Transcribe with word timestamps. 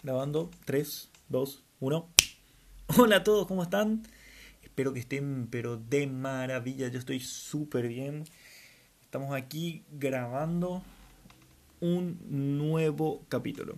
Grabando 0.00 0.48
3, 0.64 1.10
2, 1.28 1.64
1. 1.80 2.08
Hola 2.98 3.16
a 3.16 3.24
todos, 3.24 3.48
¿cómo 3.48 3.64
están? 3.64 4.04
Espero 4.62 4.92
que 4.92 5.00
estén 5.00 5.48
pero 5.50 5.76
de 5.76 6.06
maravilla. 6.06 6.86
Yo 6.86 7.00
estoy 7.00 7.18
súper 7.18 7.88
bien. 7.88 8.22
Estamos 9.02 9.34
aquí 9.34 9.82
grabando 9.90 10.84
un 11.80 12.16
nuevo 12.28 13.24
capítulo. 13.28 13.76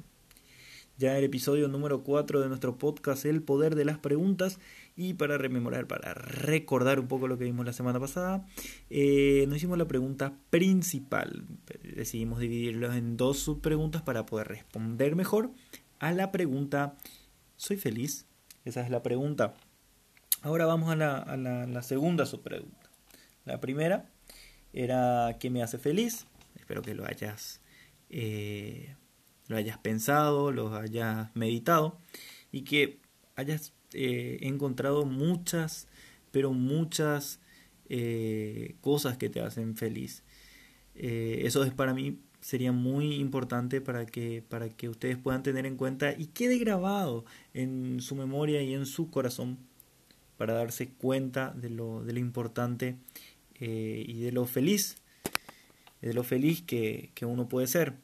Ya 0.98 1.16
el 1.16 1.24
episodio 1.24 1.68
número 1.68 2.02
4 2.02 2.42
de 2.42 2.48
nuestro 2.48 2.76
podcast 2.76 3.24
El 3.24 3.40
Poder 3.40 3.74
de 3.74 3.86
las 3.86 3.98
Preguntas. 3.98 4.58
Y 4.96 5.14
para 5.14 5.38
rememorar, 5.38 5.86
para 5.86 6.12
recordar 6.12 7.00
un 7.00 7.08
poco 7.08 7.28
lo 7.28 7.38
que 7.38 7.44
vimos 7.44 7.64
la 7.64 7.72
semana 7.72 7.98
pasada, 7.98 8.46
eh, 8.90 9.46
nos 9.48 9.56
hicimos 9.56 9.78
la 9.78 9.88
pregunta 9.88 10.34
principal. 10.50 11.46
Decidimos 11.82 12.40
dividirlos 12.40 12.94
en 12.94 13.16
dos 13.16 13.38
subpreguntas 13.38 14.02
para 14.02 14.26
poder 14.26 14.48
responder 14.48 15.16
mejor 15.16 15.50
a 16.00 16.12
la 16.12 16.32
pregunta 16.32 16.96
¿Soy 17.60 17.76
feliz? 17.76 18.24
Esa 18.64 18.80
es 18.80 18.88
la 18.88 19.02
pregunta. 19.02 19.54
Ahora 20.40 20.64
vamos 20.64 20.90
a 20.90 20.96
la, 20.96 21.82
segunda 21.82 22.24
subpregunta. 22.24 22.90
La 23.44 23.60
primera 23.60 24.10
era 24.72 25.36
¿qué 25.38 25.50
me 25.50 25.62
hace 25.62 25.76
feliz? 25.76 26.26
Espero 26.56 26.80
que 26.80 26.94
lo 26.94 27.04
hayas, 27.04 27.60
eh, 28.08 28.96
lo 29.48 29.58
hayas 29.58 29.76
pensado, 29.76 30.52
lo 30.52 30.74
hayas 30.74 31.36
meditado 31.36 31.98
y 32.50 32.62
que 32.62 32.98
hayas 33.36 33.74
eh, 33.92 34.38
encontrado 34.40 35.04
muchas, 35.04 35.86
pero 36.30 36.54
muchas 36.54 37.40
eh, 37.90 38.76
cosas 38.80 39.18
que 39.18 39.28
te 39.28 39.42
hacen 39.42 39.76
feliz. 39.76 40.24
eso 40.94 41.62
es 41.62 41.74
para 41.74 41.92
mí 41.92 42.22
sería 42.40 42.72
muy 42.72 43.16
importante 43.16 43.80
para 43.80 44.06
que, 44.06 44.42
para 44.48 44.68
que 44.70 44.88
ustedes 44.88 45.18
puedan 45.18 45.42
tener 45.42 45.66
en 45.66 45.76
cuenta 45.76 46.12
y 46.12 46.26
quede 46.26 46.58
grabado 46.58 47.24
en 47.54 48.00
su 48.00 48.16
memoria 48.16 48.62
y 48.62 48.74
en 48.74 48.86
su 48.86 49.10
corazón 49.10 49.58
para 50.36 50.54
darse 50.54 50.88
cuenta 50.88 51.50
de 51.50 51.68
lo, 51.68 52.02
de 52.02 52.14
lo 52.14 52.18
importante 52.18 52.96
eh, 53.56 54.04
y 54.06 54.20
de 54.20 54.32
lo 54.32 54.46
feliz, 54.46 54.96
de 56.00 56.14
lo 56.14 56.24
feliz 56.24 56.62
que, 56.62 57.10
que 57.14 57.26
uno 57.26 57.48
puede 57.48 57.66
ser. 57.66 57.94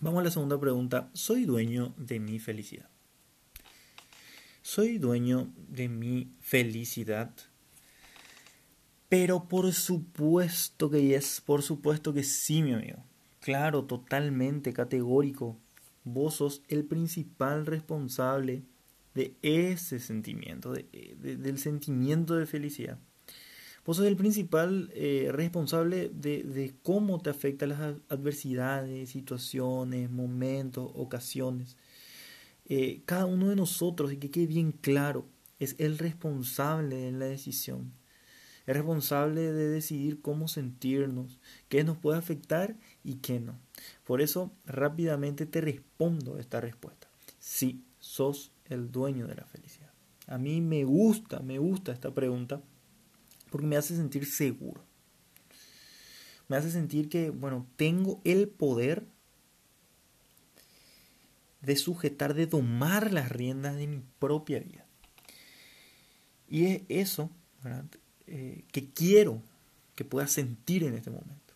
Vamos 0.00 0.20
a 0.20 0.24
la 0.24 0.30
segunda 0.30 0.58
pregunta. 0.58 1.10
¿Soy 1.12 1.44
dueño 1.44 1.94
de 1.98 2.20
mi 2.20 2.38
felicidad? 2.38 2.88
¿Soy 4.62 4.98
dueño 4.98 5.52
de 5.56 5.88
mi 5.88 6.32
felicidad? 6.40 7.34
Pero 9.10 9.48
por 9.48 9.72
supuesto 9.72 10.90
que 10.90 11.14
es, 11.14 11.42
por 11.42 11.62
supuesto 11.62 12.14
que 12.14 12.22
sí, 12.22 12.62
mi 12.62 12.72
amigo 12.72 13.07
claro, 13.48 13.84
totalmente 13.86 14.74
categórico. 14.74 15.56
Vos 16.04 16.34
sos 16.34 16.60
el 16.68 16.84
principal 16.84 17.64
responsable 17.64 18.62
de 19.14 19.36
ese 19.40 20.00
sentimiento, 20.00 20.74
del 20.74 21.58
sentimiento 21.58 22.34
de 22.34 22.44
felicidad. 22.44 22.98
Vos 23.86 23.96
sos 23.96 24.04
el 24.04 24.16
principal 24.16 24.90
eh, 24.94 25.30
responsable 25.32 26.10
de, 26.10 26.74
cómo 26.82 27.22
te 27.22 27.30
afectan 27.30 27.70
las 27.70 27.80
adversidades, 28.10 29.08
situaciones, 29.08 30.10
momentos, 30.10 30.90
ocasiones. 30.94 31.78
Eh, 32.66 33.00
cada 33.06 33.24
uno 33.24 33.48
de 33.48 33.56
nosotros, 33.56 34.12
y 34.12 34.18
que 34.18 34.30
quede 34.30 34.46
bien 34.46 34.72
claro, 34.72 35.24
es 35.58 35.74
el 35.78 35.96
responsable 35.96 36.96
de 36.96 37.12
la 37.12 37.24
decisión. 37.24 37.94
Es 38.68 38.76
responsable 38.76 39.50
de 39.50 39.68
decidir 39.68 40.20
cómo 40.20 40.46
sentirnos, 40.46 41.38
qué 41.70 41.84
nos 41.84 41.96
puede 41.96 42.18
afectar 42.18 42.76
y 43.02 43.14
qué 43.14 43.40
no. 43.40 43.58
Por 44.04 44.20
eso 44.20 44.52
rápidamente 44.66 45.46
te 45.46 45.62
respondo 45.62 46.38
esta 46.38 46.60
respuesta. 46.60 47.08
Sí, 47.38 47.82
sos 47.98 48.52
el 48.66 48.92
dueño 48.92 49.26
de 49.26 49.36
la 49.36 49.46
felicidad. 49.46 49.90
A 50.26 50.36
mí 50.36 50.60
me 50.60 50.84
gusta, 50.84 51.40
me 51.40 51.58
gusta 51.58 51.92
esta 51.92 52.12
pregunta 52.12 52.60
porque 53.50 53.66
me 53.66 53.78
hace 53.78 53.96
sentir 53.96 54.26
seguro. 54.26 54.84
Me 56.48 56.58
hace 56.58 56.70
sentir 56.70 57.08
que, 57.08 57.30
bueno, 57.30 57.66
tengo 57.76 58.20
el 58.24 58.50
poder 58.50 59.06
de 61.62 61.74
sujetar, 61.76 62.34
de 62.34 62.46
domar 62.46 63.14
las 63.14 63.32
riendas 63.32 63.76
de 63.76 63.86
mi 63.86 64.02
propia 64.18 64.60
vida. 64.60 64.84
Y 66.50 66.66
es 66.66 66.82
eso 66.90 67.30
eh, 68.28 68.64
que 68.72 68.90
quiero 68.90 69.42
que 69.94 70.04
puedas 70.04 70.30
sentir 70.30 70.84
en 70.84 70.94
este 70.94 71.10
momento 71.10 71.48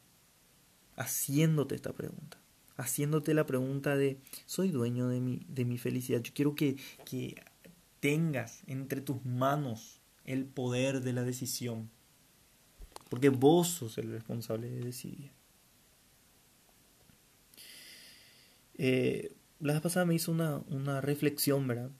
haciéndote 0.96 1.74
esta 1.74 1.92
pregunta. 1.92 2.38
Haciéndote 2.76 3.34
la 3.34 3.46
pregunta 3.46 3.96
de, 3.96 4.18
¿soy 4.46 4.70
dueño 4.70 5.08
de 5.08 5.20
mi, 5.20 5.40
de 5.48 5.64
mi 5.64 5.78
felicidad? 5.78 6.20
Yo 6.22 6.32
quiero 6.34 6.54
que, 6.54 6.76
que 7.04 7.42
tengas 8.00 8.62
entre 8.66 9.00
tus 9.00 9.24
manos 9.24 10.00
el 10.24 10.46
poder 10.46 11.02
de 11.02 11.12
la 11.12 11.22
decisión. 11.22 11.90
Porque 13.08 13.28
vos 13.28 13.68
sos 13.68 13.98
el 13.98 14.10
responsable 14.10 14.70
de 14.70 14.80
decidir. 14.80 15.32
Eh, 18.78 19.34
la 19.60 19.74
vez 19.74 19.82
pasada 19.82 20.06
me 20.06 20.14
hizo 20.14 20.32
una, 20.32 20.58
una 20.68 21.00
reflexión, 21.00 21.66
¿verdad? 21.66 21.90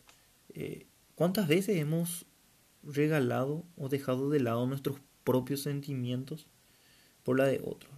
Eh, 0.55 0.87
¿Cuántas 1.15 1.47
veces 1.49 1.77
hemos 1.77 2.25
regalado 2.83 3.65
o 3.77 3.89
dejado 3.89 4.31
de 4.31 4.41
lado 4.41 4.67
nuestros 4.67 4.99
propios 5.25 5.63
sentimientos 5.63 6.47
por 7.23 7.39
la 7.39 7.47
de 7.47 7.61
otros? 7.65 7.93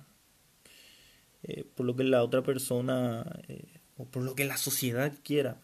Eh, 1.46 1.64
por 1.74 1.84
lo 1.84 1.94
que 1.94 2.04
la 2.04 2.24
otra 2.24 2.42
persona 2.42 3.40
eh, 3.48 3.68
o 3.98 4.06
por 4.06 4.22
lo 4.22 4.34
que 4.34 4.46
la 4.46 4.56
sociedad 4.56 5.12
quiera. 5.22 5.60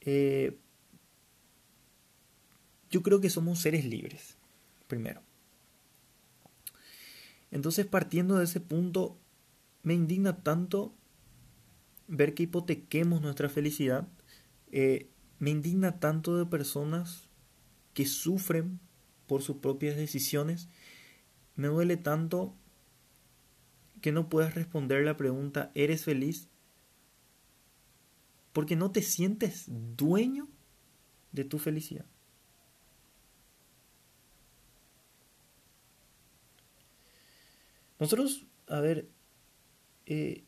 Eh, 0.00 0.56
yo 2.88 3.02
creo 3.02 3.20
que 3.20 3.30
somos 3.30 3.58
seres 3.58 3.84
libres, 3.84 4.36
primero. 4.86 5.22
Entonces, 7.50 7.84
partiendo 7.84 8.38
de 8.38 8.44
ese 8.44 8.60
punto, 8.60 9.18
me 9.82 9.94
indigna 9.94 10.42
tanto 10.42 10.94
ver 12.06 12.34
que 12.34 12.44
hipotequemos 12.44 13.22
nuestra 13.22 13.48
felicidad. 13.48 14.06
me 14.70 15.50
indigna 15.50 15.98
tanto 15.98 16.36
de 16.38 16.46
personas 16.46 17.28
que 17.94 18.06
sufren 18.06 18.80
por 19.26 19.42
sus 19.42 19.56
propias 19.56 19.96
decisiones. 19.96 20.68
Me 21.56 21.68
duele 21.68 21.96
tanto 21.96 22.54
que 24.00 24.12
no 24.12 24.28
puedas 24.28 24.54
responder 24.54 25.04
la 25.04 25.16
pregunta 25.16 25.70
¿eres 25.74 26.04
feliz? 26.04 26.48
Porque 28.52 28.76
no 28.76 28.90
te 28.90 29.02
sientes 29.02 29.64
dueño 29.68 30.48
de 31.32 31.44
tu 31.44 31.58
felicidad. 31.58 32.04
Nosotros, 37.98 38.46
a 38.66 38.80
ver, 38.80 39.08
eh, 40.06 40.44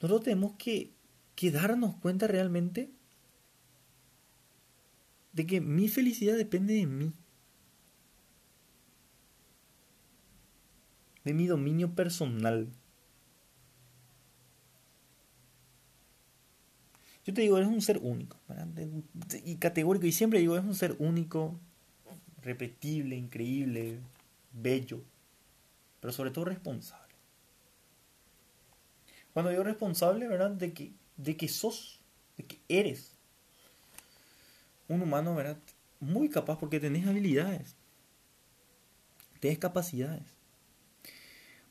nosotros 0.00 0.24
tenemos 0.24 0.52
que, 0.58 0.92
que 1.34 1.50
darnos 1.50 1.96
cuenta 1.96 2.26
realmente 2.26 2.92
de 5.36 5.46
que 5.46 5.60
mi 5.60 5.88
felicidad 5.88 6.36
depende 6.36 6.74
de 6.74 6.86
mí. 6.86 7.12
de 11.24 11.34
mi 11.34 11.48
dominio 11.48 11.92
personal. 11.92 12.68
Yo 17.24 17.34
te 17.34 17.40
digo, 17.40 17.56
eres 17.56 17.68
un 17.68 17.82
ser 17.82 17.98
único, 18.00 18.38
y 19.44 19.56
categórico, 19.56 20.06
y 20.06 20.12
siempre 20.12 20.38
digo, 20.38 20.54
eres 20.54 20.64
un 20.64 20.76
ser 20.76 20.94
único, 21.00 21.58
repetible, 22.42 23.16
increíble, 23.16 23.98
bello, 24.52 25.02
pero 25.98 26.12
sobre 26.12 26.30
todo 26.30 26.44
responsable. 26.44 27.16
Cuando 29.32 29.50
digo 29.50 29.64
responsable, 29.64 30.28
¿verdad? 30.28 30.52
De 30.52 30.72
que, 30.72 30.92
de 31.16 31.36
que 31.36 31.48
sos, 31.48 32.00
de 32.36 32.44
que 32.44 32.60
eres 32.68 33.15
un 34.88 35.02
humano, 35.02 35.34
¿verdad? 35.34 35.58
Muy 36.00 36.28
capaz 36.28 36.58
porque 36.58 36.80
tenés 36.80 37.06
habilidades, 37.06 37.76
tenés 39.40 39.58
capacidades. 39.58 40.36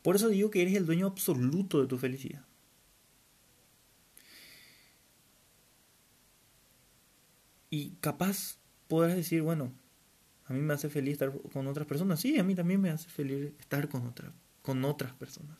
Por 0.02 0.16
eso 0.16 0.30
digo 0.30 0.52
que 0.52 0.62
eres 0.62 0.76
el 0.76 0.86
dueño 0.86 1.08
absoluto 1.08 1.82
de 1.82 1.88
tu 1.88 1.98
felicidad. 1.98 2.46
Y 7.70 7.92
capaz 8.02 8.58
podrás 8.88 9.16
decir, 9.16 9.42
bueno, 9.42 9.74
a 10.46 10.54
mí 10.54 10.62
me 10.62 10.74
hace 10.74 10.90
feliz 10.90 11.14
estar 11.14 11.34
con 11.52 11.68
otras 11.68 11.88
personas. 11.88 12.20
Sí, 12.20 12.38
a 12.38 12.44
mí 12.44 12.56
también 12.56 12.80
me 12.80 12.92
hace 12.92 13.10
feliz 13.10 13.52
estar 13.60 13.90
con, 13.90 14.14
con 14.62 14.86
otras 14.86 15.14
personas. 15.14 15.58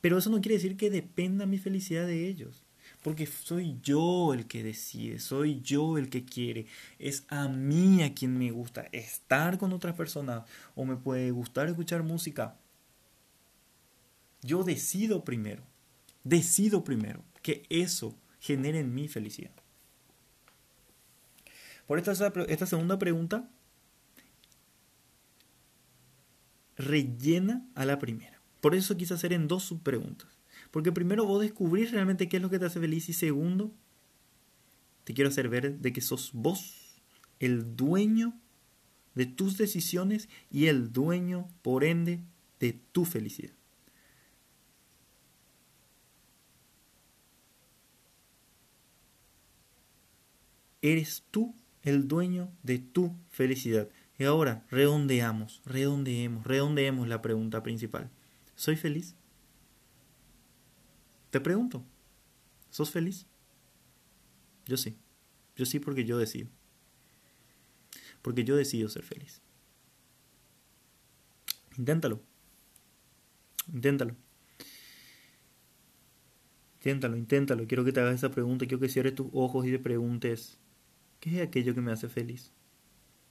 Pero 0.00 0.18
eso 0.18 0.30
no 0.30 0.40
quiere 0.40 0.54
decir 0.54 0.76
que 0.76 0.90
dependa 0.90 1.46
mi 1.46 1.58
felicidad 1.58 2.06
de 2.06 2.26
ellos. 2.26 2.61
Porque 3.02 3.26
soy 3.26 3.78
yo 3.82 4.32
el 4.32 4.46
que 4.46 4.62
decide, 4.62 5.18
soy 5.18 5.60
yo 5.60 5.98
el 5.98 6.08
que 6.08 6.24
quiere. 6.24 6.66
Es 6.98 7.24
a 7.28 7.48
mí 7.48 8.02
a 8.02 8.14
quien 8.14 8.38
me 8.38 8.52
gusta 8.52 8.88
estar 8.92 9.58
con 9.58 9.72
otras 9.72 9.96
personas. 9.96 10.44
O 10.76 10.84
me 10.84 10.96
puede 10.96 11.30
gustar 11.32 11.68
escuchar 11.68 12.04
música. 12.04 12.56
Yo 14.42 14.62
decido 14.62 15.24
primero, 15.24 15.62
decido 16.24 16.84
primero 16.84 17.24
que 17.42 17.64
eso 17.68 18.16
generen 18.40 18.94
mi 18.94 19.08
felicidad. 19.08 19.52
Por 21.86 21.98
esta, 21.98 22.12
esta 22.48 22.66
segunda 22.66 22.98
pregunta 22.98 23.48
rellena 26.76 27.66
a 27.74 27.84
la 27.84 27.98
primera. 27.98 28.40
Por 28.60 28.74
eso 28.74 28.96
quise 28.96 29.14
hacer 29.14 29.32
en 29.32 29.48
dos 29.48 29.64
subpreguntas. 29.64 30.41
Porque 30.72 30.90
primero 30.90 31.26
vos 31.26 31.40
descubrís 31.40 31.92
realmente 31.92 32.28
qué 32.28 32.38
es 32.38 32.42
lo 32.42 32.50
que 32.50 32.58
te 32.58 32.64
hace 32.64 32.80
feliz 32.80 33.08
y 33.08 33.12
segundo, 33.12 33.70
te 35.04 35.14
quiero 35.14 35.28
hacer 35.28 35.48
ver 35.48 35.78
de 35.78 35.92
que 35.92 36.00
sos 36.00 36.30
vos 36.32 36.96
el 37.38 37.76
dueño 37.76 38.34
de 39.14 39.26
tus 39.26 39.58
decisiones 39.58 40.28
y 40.50 40.66
el 40.66 40.92
dueño, 40.92 41.48
por 41.60 41.84
ende, 41.84 42.20
de 42.58 42.72
tu 42.92 43.04
felicidad. 43.04 43.52
Eres 50.80 51.22
tú 51.30 51.54
el 51.82 52.08
dueño 52.08 52.50
de 52.62 52.78
tu 52.78 53.14
felicidad. 53.28 53.88
Y 54.18 54.24
ahora, 54.24 54.64
redondeamos, 54.70 55.60
redondeemos, 55.66 56.46
redondeemos 56.46 57.08
la 57.08 57.20
pregunta 57.20 57.62
principal. 57.62 58.08
¿Soy 58.56 58.76
feliz? 58.76 59.14
Te 61.32 61.40
pregunto, 61.40 61.82
¿sos 62.68 62.90
feliz? 62.90 63.26
Yo 64.66 64.76
sí. 64.76 64.98
Yo 65.56 65.64
sí 65.64 65.80
porque 65.80 66.04
yo 66.04 66.18
decido. 66.18 66.50
Porque 68.20 68.44
yo 68.44 68.54
decido 68.54 68.90
ser 68.90 69.02
feliz. 69.02 69.40
Inténtalo. 71.78 72.20
Inténtalo. 73.72 74.14
Inténtalo, 76.76 77.16
inténtalo. 77.16 77.66
Quiero 77.66 77.82
que 77.82 77.92
te 77.92 78.00
hagas 78.00 78.16
esa 78.16 78.30
pregunta. 78.30 78.66
Quiero 78.66 78.80
que 78.80 78.90
cierres 78.90 79.14
tus 79.14 79.28
ojos 79.32 79.66
y 79.66 79.70
te 79.70 79.78
preguntes, 79.78 80.58
¿qué 81.18 81.36
es 81.36 81.48
aquello 81.48 81.74
que 81.74 81.80
me 81.80 81.92
hace 81.92 82.10
feliz? 82.10 82.52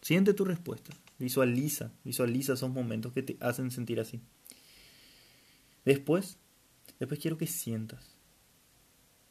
Siente 0.01 0.33
tu 0.33 0.44
respuesta. 0.44 0.92
Visualiza, 1.19 1.94
visualiza 2.04 2.54
esos 2.54 2.71
momentos 2.71 3.13
que 3.13 3.21
te 3.21 3.38
hacen 3.42 3.69
sentir 3.69 4.00
así. 4.00 4.21
Después, 5.86 6.39
después 7.00 7.19
quiero 7.19 7.38
que 7.38 7.48
sientas. 7.48 8.18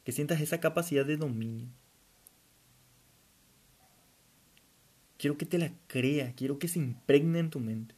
Que 0.04 0.12
sientas 0.12 0.40
esa 0.40 0.60
capacidad 0.60 1.04
de 1.04 1.16
dominio. 1.16 1.68
Quiero 5.18 5.36
que 5.36 5.44
te 5.44 5.58
la 5.58 5.72
creas, 5.86 6.32
quiero 6.34 6.58
que 6.58 6.68
se 6.68 6.78
impregne 6.78 7.38
en 7.38 7.50
tu 7.50 7.60
mente. 7.60 7.94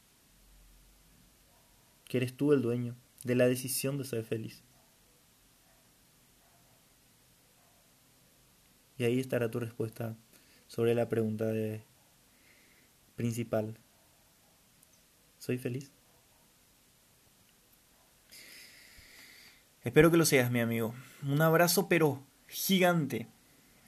Que 2.05 2.17
eres 2.17 2.37
tú 2.37 2.53
el 2.53 2.63
dueño 2.63 2.97
de 3.23 3.37
la 3.37 3.47
decisión 3.47 3.97
de 3.97 4.05
ser 4.05 4.25
feliz. 4.25 4.63
Y 8.99 9.05
ahí 9.05 9.21
estará 9.21 9.51
tu 9.51 9.61
respuesta 9.61 10.17
sobre 10.67 10.95
la 10.95 11.09
pregunta 11.09 11.53
principal. 13.17 13.79
¿Soy 15.39 15.59
feliz? 15.59 15.93
Espero 19.85 20.13
que 20.13 20.17
lo 20.17 20.25
seas, 20.25 20.53
mi 20.53 20.61
amigo. 20.61 20.95
Un 21.27 21.43
abrazo, 21.43 21.89
pero 21.89 22.23
gigante. 22.47 23.27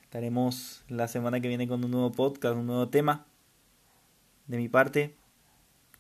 Estaremos 0.03 0.83
la 0.89 1.07
semana 1.07 1.39
que 1.39 1.47
viene 1.47 1.69
con 1.69 1.85
un 1.85 1.93
nuevo 1.93 2.11
podcast, 2.11 2.57
un 2.57 2.67
nuevo 2.67 2.89
tema. 2.89 3.27
De 4.49 4.57
mi 4.57 4.69
parte, 4.69 5.15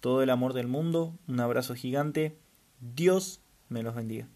todo 0.00 0.24
el 0.24 0.30
amor 0.30 0.52
del 0.52 0.66
mundo. 0.66 1.16
Un 1.28 1.38
abrazo 1.38 1.76
gigante. 1.76 2.36
Dios 2.80 3.40
me 3.68 3.84
los 3.84 3.94
bendiga. 3.94 4.26